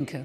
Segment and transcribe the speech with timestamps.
[0.00, 0.24] Linke.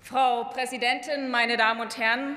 [0.00, 2.34] Frau Präsidentin, meine Damen und Herren!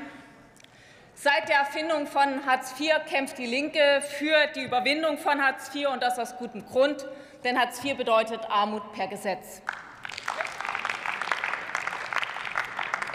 [1.15, 5.87] Seit der Erfindung von Hartz IV kämpft die Linke für die Überwindung von Hartz IV,
[5.87, 7.07] und das aus gutem Grund,
[7.43, 9.63] denn Hartz IV bedeutet Armut per Gesetz.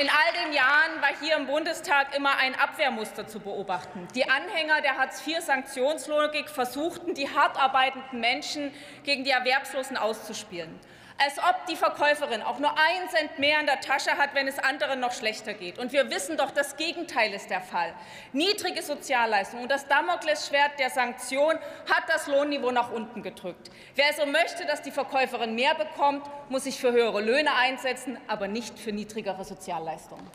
[0.02, 4.08] In all den Jahren war hier im Bundestag immer ein Abwehrmuster zu beobachten.
[4.16, 8.72] Die Anhänger der Hartz-IV-Sanktionslogik versuchten, die hart arbeitenden Menschen
[9.04, 10.76] gegen die Erwerbslosen auszuspielen
[11.24, 14.58] als ob die Verkäuferin auch nur ein Cent mehr in der Tasche hat, wenn es
[14.58, 15.78] anderen noch schlechter geht.
[15.78, 17.94] Und wir wissen doch, das Gegenteil ist der Fall.
[18.32, 21.54] Niedrige Sozialleistungen und das Damoklesschwert der Sanktion
[21.88, 23.70] hat das Lohnniveau nach unten gedrückt.
[23.94, 28.48] Wer so möchte, dass die Verkäuferin mehr bekommt, muss sich für höhere Löhne einsetzen, aber
[28.48, 30.28] nicht für niedrigere Sozialleistungen.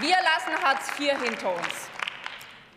[0.00, 1.88] Wir lassen Hartz IV hinter uns.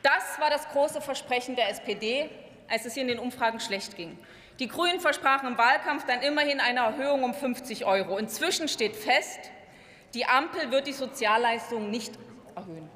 [0.02, 2.30] Das war das große Versprechen der SPD
[2.70, 4.18] als es hier in den Umfragen schlecht ging.
[4.60, 8.18] Die Grünen versprachen im Wahlkampf dann immerhin eine Erhöhung um 50 Euro.
[8.18, 9.52] Inzwischen steht fest,
[10.14, 12.14] die Ampel wird die Sozialleistungen nicht
[12.56, 12.90] erhöhen.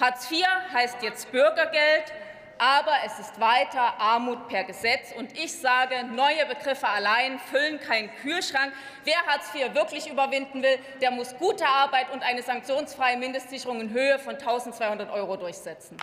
[0.00, 2.12] Hartz IV heißt jetzt Bürgergeld,
[2.58, 5.12] aber es ist weiter Armut per Gesetz.
[5.16, 8.72] Und ich sage, neue Begriffe allein füllen keinen Kühlschrank.
[9.04, 13.90] Wer Hartz IV wirklich überwinden will, der muss gute Arbeit und eine sanktionsfreie Mindestsicherung in
[13.90, 15.96] Höhe von 1.200 Euro durchsetzen.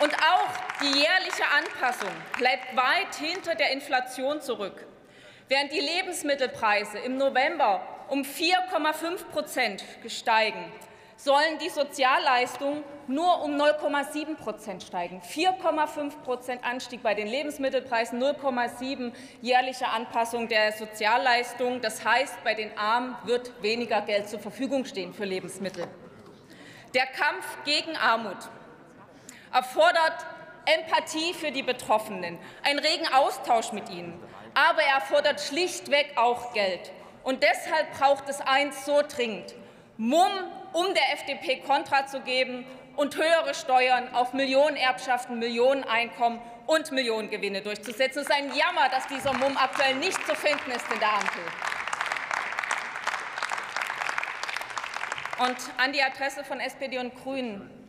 [0.00, 4.86] Und auch die jährliche Anpassung bleibt weit hinter der Inflation zurück.
[5.48, 10.72] Während die Lebensmittelpreise im November um 4,5 Prozent steigen,
[11.16, 15.20] sollen die Sozialleistungen nur um 0,7 Prozent steigen.
[15.22, 21.80] 4,5 Prozent Anstieg bei den Lebensmittelpreisen, 0,7 jährliche Anpassung der Sozialleistungen.
[21.80, 25.86] Das heißt, bei den Armen wird weniger Geld zur Verfügung stehen für Lebensmittel.
[26.94, 28.38] Der Kampf gegen Armut
[29.54, 30.26] erfordert
[30.66, 34.20] Empathie für die Betroffenen, einen regen Austausch mit ihnen.
[34.54, 36.90] Aber er erfordert schlichtweg auch Geld.
[37.22, 39.54] Und deshalb braucht es eins so dringend.
[39.96, 40.32] Mumm,
[40.72, 42.66] um der FDP Kontra zu geben
[42.96, 48.22] und höhere Steuern auf Millionenerbschaften, Millioneneinkommen und Millionengewinne durchzusetzen.
[48.22, 51.42] Es ist ein Jammer, dass dieser Mumm aktuell nicht zu finden ist in der Ampel.
[55.40, 57.83] Und an die Adresse von SPD und Grünen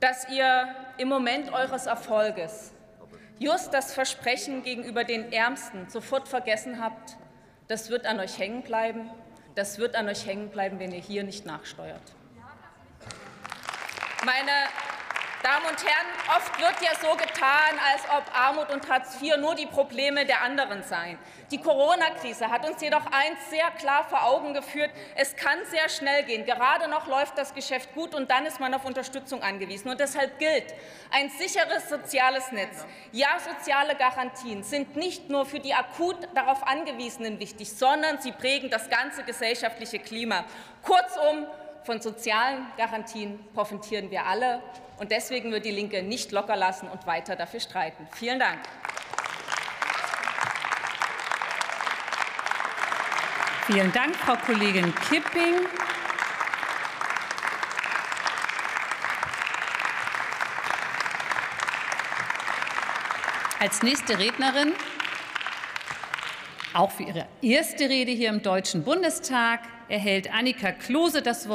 [0.00, 2.72] dass ihr im Moment eures Erfolges
[3.38, 7.16] just das Versprechen gegenüber den Ärmsten sofort vergessen habt,
[7.68, 9.10] das wird an euch hängen bleiben.
[9.54, 12.00] Das wird an euch hängen bleiben, wenn ihr hier nicht nachsteuert.
[14.24, 14.50] Meine
[15.42, 19.54] Damen und Herren, oft wird ja so getan, als ob Armut und Hartz IV nur
[19.54, 21.16] die Probleme der anderen seien.
[21.52, 24.90] Die Corona-Krise hat uns jedoch eins sehr klar vor Augen geführt.
[25.14, 26.44] Es kann sehr schnell gehen.
[26.44, 29.88] Gerade noch läuft das Geschäft gut, und dann ist man auf Unterstützung angewiesen.
[29.88, 30.74] Und deshalb gilt,
[31.12, 37.38] ein sicheres soziales Netz, ja, soziale Garantien sind nicht nur für die akut darauf Angewiesenen
[37.38, 40.44] wichtig, sondern sie prägen das ganze gesellschaftliche Klima.
[40.82, 41.46] Kurzum,
[41.84, 44.62] von sozialen Garantien profitieren wir alle.
[44.98, 48.08] Und deswegen wird die Linke nicht locker lassen und weiter dafür streiten.
[48.12, 48.58] Vielen Dank.
[53.70, 55.54] Vielen Dank, Frau Kollegin Kipping.
[63.60, 64.72] Als nächste Rednerin,
[66.72, 71.46] auch für ihre erste Rede hier im Deutschen Bundestag, erhält Annika Klose das Wort.